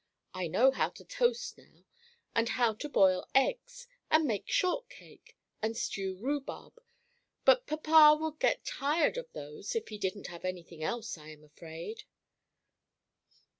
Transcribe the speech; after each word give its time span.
I 0.33 0.47
know 0.47 0.71
how 0.71 0.89
to 0.89 1.05
toast 1.05 1.59
now, 1.59 1.85
and 2.33 2.49
how 2.49 2.73
to 2.73 2.89
boil 2.89 3.27
eggs, 3.35 3.85
and 4.09 4.25
make 4.25 4.49
shortcake, 4.49 5.37
and 5.61 5.77
stew 5.77 6.17
rhubarb, 6.19 6.81
but 7.45 7.67
papa 7.67 8.17
would 8.19 8.39
get 8.39 8.65
tired 8.65 9.17
of 9.19 9.31
those 9.33 9.75
if 9.75 9.89
he 9.89 9.99
didn't 9.99 10.25
have 10.25 10.43
any 10.43 10.63
thing 10.63 10.81
else, 10.81 11.19
I 11.19 11.27
am 11.29 11.43
afraid." 11.43 12.05